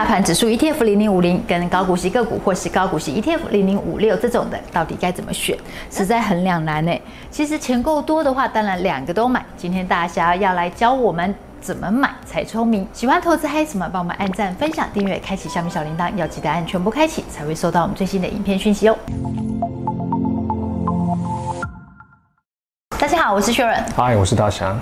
[0.00, 5.54] 大盘指数 ETF 零零五零跟高股息个股，或是高股息 ETF 零零五六这种的，到底该怎么选？
[5.90, 7.00] 实在很两难呢。
[7.30, 9.44] 其实钱够多的话，当然两个都买。
[9.58, 12.88] 今天大侠要来教我们怎么买才聪明。
[12.94, 13.86] 喜欢投资嗨什么？
[13.92, 18.96] 帮我们按赞、分享、订阅、开启下面小铃铛，要记得按全部开启，才会收到我们最新的影片讯息哦。
[22.98, 23.84] 大家好，我是雪润。
[23.94, 24.74] 嗨，我是大侠。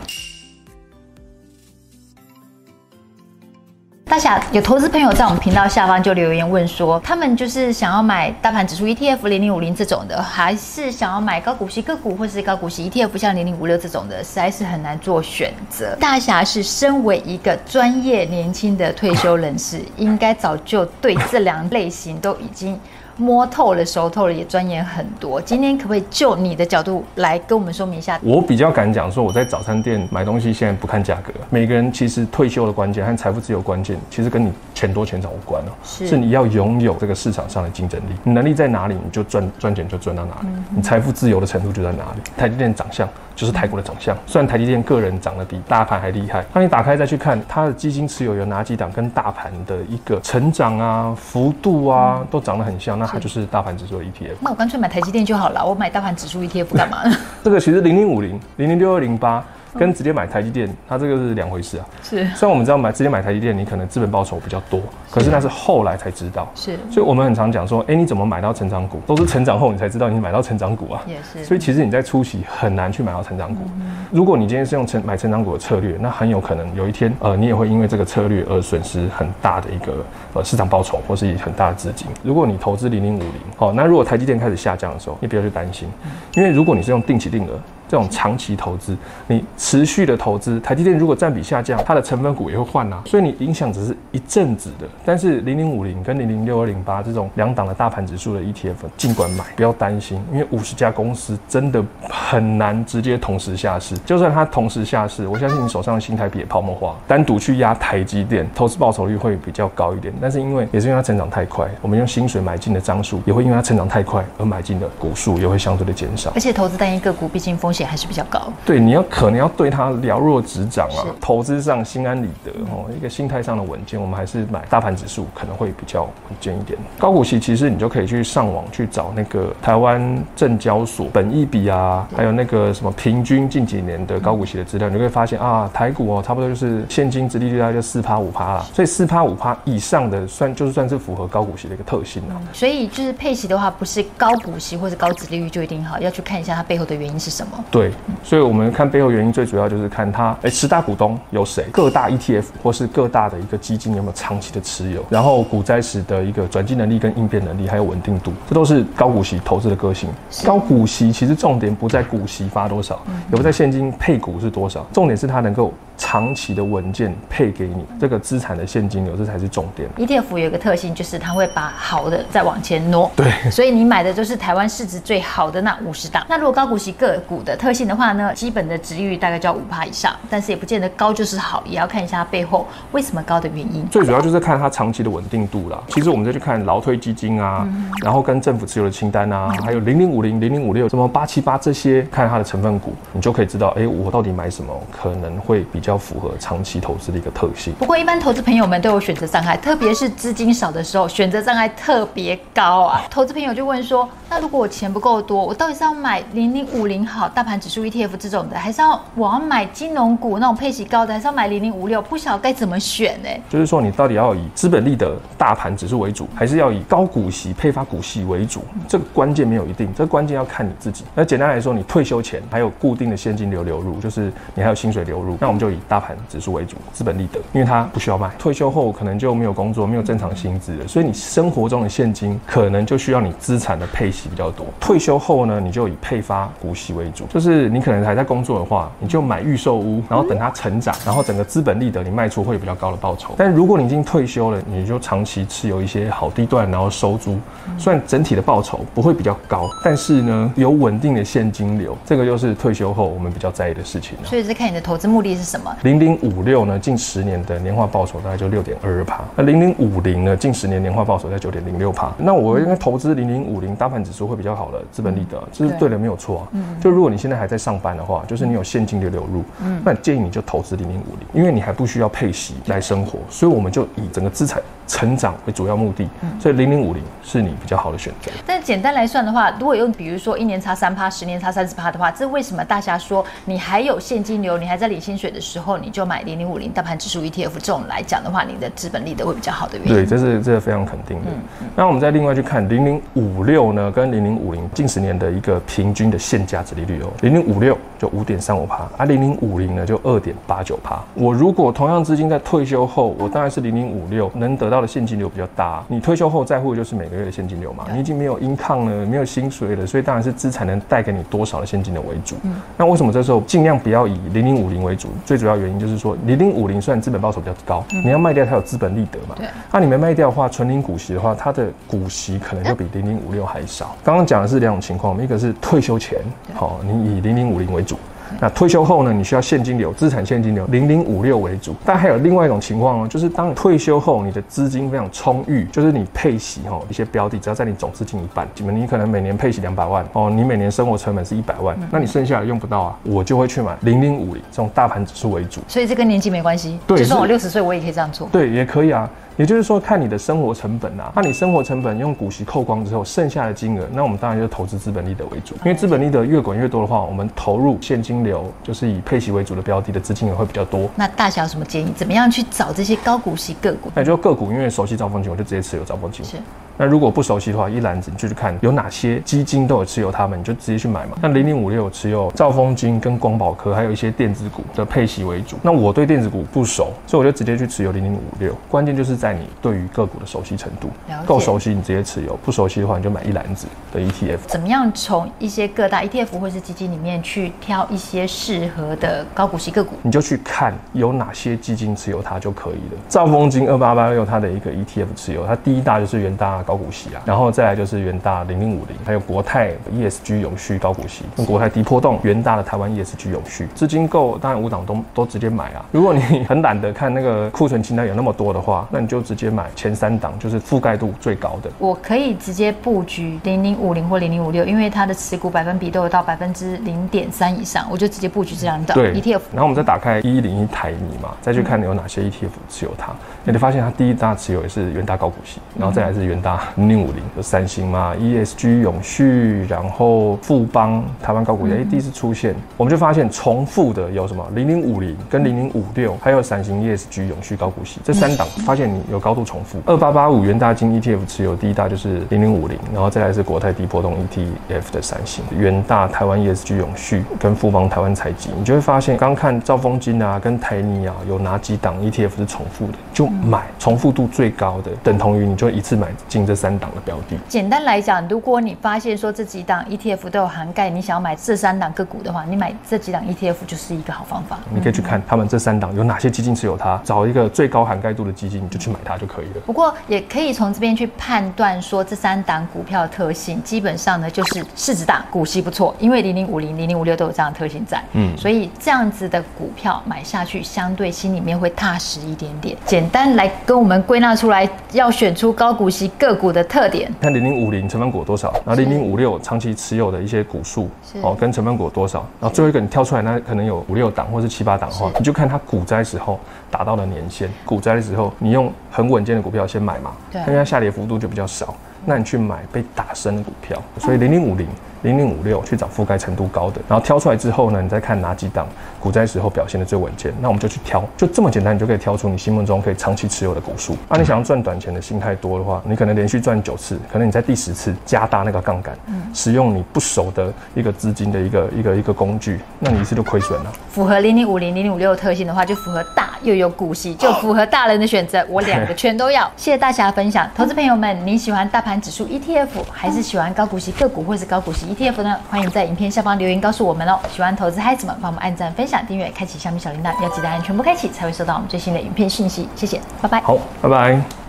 [4.09, 15.95] 大侠有投资朋友在我们频道下方就留言问说，他们就是想要买大盘指数 ETF 零零五零这种的，还是想要买高股息个股或是高股息 ETF 像零零五六这种的，实在是很难做选择。
[16.01, 22.81] 大侠是身为一个专业年轻的退休人士，应该早就对这两类型都已经。
[23.19, 25.43] 摸透了，熟透了，也钻研很多。
[25.43, 28.19] 今天可不可以就你的角度来跟我们说明一下？
[28.23, 31.33] 我比较敢讲说，我在早餐店买东西，现在不看价格。
[31.51, 38.13] 每个人其实退休的关键和财富自由关键，其实跟你钱多钱少无关哦，是，是你要拥有这个市场上的竞争力。
[38.23, 42.21] 你能力在哪里，你就赚赚钱就赚到哪里，嗯、你财富自由的程度就在哪里。
[42.37, 53.07] 台积电长相就是台股的长相，虽然台积电个人长得比大盘还厉害，那你打开再去看它的基金持有有哪几档，跟大盘的一个成长啊、幅度啊，都长得很像，那。
[53.07, 55.65] 它就是大盘指数的 ETF，那我干脆买台积电就好了。
[55.65, 57.17] 我买大盘指数 ETF 干嘛呢？
[57.45, 59.45] 这个其实零零五零、零零六二零八。
[59.75, 61.87] 跟直接买台积电，它这个是两回事啊。
[62.03, 64.81] 是，虽然我们知道买直接买台积电，你可能资本报酬比较多，
[65.11, 66.49] 可是那是后来才知道。
[66.55, 69.01] 是，所以我们很常讲说，哎，你怎么买到成长股？
[69.07, 71.03] 都是成长后你才知道你买到成长股啊。
[71.07, 71.45] 也是。
[71.45, 73.63] 所以其实你在初期很难去买到成长股。
[74.11, 82.07] 如果你今天是用成买成长股的策略，那很有可能有一天，呃，你也会因为这个策略而损失很大的一个呃市场报酬，或是很大的资金。
[82.23, 85.89] 如果你投资零零五零，好，那如果台积电开始下降的时候，你不要去担心，
[86.35, 87.59] 因为如果你是用定期定额。
[87.89, 88.97] 这种长期投资，
[89.27, 94.87] 你持续的投资，台积电如果占比下降，它的成分股也会换啊，所以你影响只是一阵子的。
[95.05, 103.97] 但是零零五零跟零零六二零八这种两档的大盘指数的 ETF，尽管买，不要担心，因为五十家公司真的很难直接同时下市。
[103.99, 106.95] 就算它同时下市，我相信你手上的新台币也泡沫化。
[107.07, 116.31] 单独去压台积电，投资报酬率会比较高一点，但是因为也是因为它成长太快，我们用薪水买进的张数，也会因为它成长太快而买进的股数也会相对的减少。
[116.35, 117.78] 而且投资单一个股，毕竟风险。
[117.87, 126.79] 还是比较高，对，你要可能要对它了若指掌啊，投资上心安理得哦，一个心态上的稳健，我们还是买大盘指数可能会比较稳健一点。
[126.99, 142.35] 高股息其实你就可以去上网去找那个台湾证交所本益比啊，还有那个什么平均近几年的高股息的资料，你会发现啊，台股哦差不多就是现金殖利率大概就四趴五趴啦，所以四趴五趴以上的算就是算是符合高股息的一个特性啊。
[142.53, 147.65] 所以就是配息的话，不是高股息或者高殖利率就一定好，要去看一下它背后的原因是什么。
[147.71, 147.93] 对，
[148.23, 151.65] 所以我们看背后原因，最主要就是看它，哎，十大股东有谁？
[151.73, 155.05] 各大 ETF 或是各大的一个基金有没有长期的持有？
[155.11, 160.09] 然后股灾时的一个转机能力跟应变能力，还有稳定度，这都是高股息投资的个性。
[160.45, 165.73] 高股息其实重点不在股息发多少，也不在现金配股是多少，重点是它能够。
[166.01, 169.89] 长期的稳健配给你这个资产的现金流，这才是重点。
[169.97, 173.11] ETF 有一个特性，就是它会把好的再往前挪。
[173.17, 176.25] 对，所以你买的就是台湾市值最好的那五十档。
[176.29, 183.87] 那如果高股息个股的特性的话呢，基本的殖利率大概就要五趴以上，但是也不见得高就是好，也要看一下它背后为什么高的原因。
[183.89, 185.79] 最主要就是看它长期的稳定度啦。
[185.89, 195.65] 其实我们再去看劳退基金啊，嗯、然后跟政府持有的清单啊，嗯、还有零零五零、零零五六、什么八七八这些，看它的成分股，你就可以知道，哎，我到底买什么可能会。
[195.71, 197.75] 比较符合长期投资的一个特性。
[197.75, 203.03] 不过，一般投资朋友们都有选择障碍，特别是资金少的时候，选择障碍特别高啊。
[203.11, 212.03] 投资朋友就问说：那如果我钱不够多，我到底是要买零零五零好大盘指数 ETF 这种的，还是要我要买金融股那种配息高的，还是要买零零五六？
[212.03, 213.29] 不晓得该怎么选呢？
[213.49, 218.63] 就是说，你到底要以资本利得大盘指数为主，还是要以高股息配发股息为主？
[218.87, 221.05] 这个关键没有一定，这个关键要看你自己。
[221.15, 228.31] 那简单来说，你退休前还有固定的现金流流入，就是你还有薪水流入，那我们就以大盘指数为主，资本利得，因为它不需要卖。
[228.39, 234.67] 退休后可能就没有工作，没有正常薪资了，所以你生活中的现金可能就需要你资产的配息比较多。
[234.79, 243.33] 退休后呢，你就以配发股息为主，就是你可能还在工作的话，你就买预售屋，然后等它成长，然后整个资本利得你卖出会有比较高的报酬。
[243.39, 247.39] 但如果你已经退休了，你就长期持有一些好地段，然后收租，
[247.79, 254.19] 虽然整体的报酬不会比较高，但是呢，有稳定的现金流，这个就是退休后我们比较在意的事情。
[254.25, 255.73] 所以是看你的投资目的是什么。
[255.85, 259.21] 零零五六呢，近十年的年化报酬大概就六点二二趴。
[259.37, 262.13] 那零零五零呢，近十年年化报酬在九点零六趴。
[262.19, 266.49] 那我应该投资零零五零大盘指数会比较好的资本利得，这是对的，没有错啊。
[266.51, 278.31] 嗯，就如果你现在还在上班的话，就是你有现金流流入，嗯，那建议你就投资零零五零，因为你还不需要配息来生活，所以我们就以整个资产成长为主要目的，嗯所以零零五零是你比较好的选择。
[278.47, 289.93] 但简单来算的话，如果用比如说一年差三趴，十年差三十趴的话，这为什么大家说你还有现金流，你还在领薪水的时候，你就买零零五零大盘指数 ETF 这种来讲的话，你的资本利得会比较好的原因？
[289.93, 291.31] 对，这是这是非常肯定的。
[291.75, 301.01] 那我们再另外去看零零五六呢，跟零零五零近十年的一个平均的现价值利率哦，零零五六就五点三五趴，啊零零五零呢就二点八九趴。
[301.15, 305.83] 我如果同样资金在退休后，我当然是零零五六能得到的现金流比较大。
[305.89, 312.37] 你退休后在乎的就是每个月的现金流嘛，你已经没有 income 了，没有薪水了，所以当然是资产能带给你多少的现金流为主。
[312.77, 315.09] 那为什么这时候尽量不要以零零五零为主？
[315.25, 319.35] 最主要原因就是说，零零五零虽然资本报酬比较高，你要卖掉它有资本利得嘛。
[319.37, 319.47] 对。
[319.73, 323.95] 那你没卖掉的话，纯零股息的话，它的股息可能就比零零五六还少。
[324.05, 326.19] 刚刚讲的是两种情况，一个是退休前，
[326.55, 327.97] 好，你以零零五零为主。
[328.39, 329.11] 那退休后呢？
[329.11, 331.75] 你需要现金流，资产现金流零零五六为主。
[331.83, 345.63] 但还有另外一种情况哦，就是当你退休后，你的资金非常充裕，就是你配息哦，一些标的只要在你总资金一半，你们你可能每年配息两百万哦，你每年生活成本是一百万，那你剩下的用不到啊，我就会去买零零五零这种大盘指数为主。
[345.67, 348.29] 所以这跟年纪没关系，对，就算我六十岁，我也可以这样做。
[348.31, 349.09] 对，也可以啊。
[349.39, 360.91] 也就是说，看你的生活成本啊，那你生活成本用股息扣光之后，剩下的金额，那我们当然就投资资本利得为主，因为资本利得越滚越多的话，我们投入现金流就是以配息为主的标的的资金也会比较多。
[360.97, 361.93] 那大侠有什么建议？
[361.97, 363.93] 怎么样去找这些高股息个股？
[363.95, 366.25] 那就个股，因为熟悉兆丰金，我就直接持有兆丰金。
[366.25, 366.37] 是。
[366.81, 371.19] 那如果不熟悉的话，一篮子你就去看有哪些基金都有持有它们，你就直接去买嘛。
[371.21, 375.57] 那零零五六持有兆丰金跟光宝科，还有一些电子股的配息为主。
[375.61, 378.55] 那我对电子股不熟，所以我就直接去持有零零五六。
[378.69, 380.89] 关键就是在你对于个股的熟悉程度，
[381.27, 384.39] 够熟悉你直接持有，不熟悉的话你就买一篮子的 ETF。
[384.47, 389.97] 怎么样从一些各大 ETF 或是基金里面去挑一些适合的高股息个股？
[390.03, 393.01] 你就去看有哪些基金持有它就可以了。
[393.09, 396.65] 兆丰金二八八六它的一个 ETF 持有，它第一大就是元大。
[396.69, 405.83] 高股息啊，然后再来就是元大零零五零，还有国泰 ESG 永续高股息，跟国泰低波动，元大的台湾 ESG 永续，资金够，当然五档都都直接买啊。
[405.91, 411.71] 如果你很懒得看那个库存清单有那么多的话，那你就直接买前三档，就是覆盖度最高的。
[411.79, 418.95] 我可以直接布局零零五零或零零五六，因为它的持股百分比都有到百分之零点三以上，我就直接布局这两档。
[418.95, 419.41] 对 ETF。
[419.53, 423.13] 然后我们再打开一一零一台泥嘛，再去看有哪些 ETF 持有它，
[423.45, 426.58] 你就发现它第一大持有也是元大高股息，然后再来是元大。
[426.77, 434.45] 零零五零有三星嘛，ESG 永续，然后富邦台湾高股息，哎，第一次出现，我们就发现重复的有什么？
[434.55, 439.79] 零零五零跟零零五六，还有三星 ESG 永续高股息这三档，发现你有高度重复。
[439.87, 457.37] 二八八五元大金 ETF 持有第一大就是零零五零，然后再来是国泰低波动 ETF 的三星，元大台湾 ESG 永续跟富邦台湾采吉，你就会发现，刚看兆丰金啊跟台泥啊有哪几档 ETF 是重复的，就买重复度最高的，等同于你就一次买进这三档的标的。
[457.47, 464.59] 简单来讲，如果你发现说这几档 ETF 都有涵盖，你想要买这三档个股的话，你买这几档 ETF 就是一个好方法。
[464.73, 469.61] 你可以去看他们这三档有哪些基金持有它，找一个最高涵盖度的基金，你就去买它就可以了。
[469.67, 478.03] 不过也可以从这边去判断说这三档股票的特性，基本上呢就是市值大、股息不错，因为零零五零、零零五六都有这样的特性在。
[478.15, 482.75] 嗯，所以这样子的股票买下去，相对心里面会踏实一点点。
[482.87, 487.13] 简单来跟我们归纳出来，要选出高股息个股的特点。
[487.21, 490.89] 看零零五零成分股多少，然后零零五六长期持有的一些股数，
[491.23, 496.39] 哦，跟成分股多少，然后最后一个你挑出来，那可能有五六档或是七八档的话，你就看它股灾时候
[496.71, 501.75] 达到的年限，股灾的时候你用很稳健的股票先买嘛，对，因为它下跌幅度就比较少，
[502.05, 504.67] 那你去买被打深的股票，所以零零五零。
[505.03, 508.67] 零零五六去找覆盖程度高的，然后挑出来之后呢，你再看哪几档
[509.01, 513.97] 股灾时候表现的最稳健，那我们就去挑，就这么简单，你就可以挑出你心目中可以长期持有的股数。
[514.09, 523.73] 啊，你想要赚短钱的心态多的话，你可能连续赚九次，可能你在第十次加大那个杠杆，嗯，使用你不熟的一个资金的一个一个一个工具，那你一次就亏损了。
[523.91, 528.45] 符合零零五零零零五六的特性的话，就符合大又有股息，就符合大人的选择。
[528.49, 529.51] 我两个全都要。
[529.57, 535.39] 谢谢大侠分享，投资朋友们，你喜欢大盘指数 ETF 还是喜欢高股息个股或是高股息 ETF 呢？
[535.51, 535.69] 欢迎。
[535.71, 542.69] 在影片下方留言告诉我们哦，喜欢投资嗨子们，帮我们按赞、分享、订阅、开启小米小铃铛，要记得按全部开启，才会收到我们最新的影片信息。
[542.75, 543.41] 谢谢，拜拜。
[543.43, 544.48] 好，拜拜。